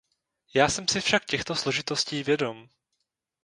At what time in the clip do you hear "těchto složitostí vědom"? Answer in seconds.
1.25-2.69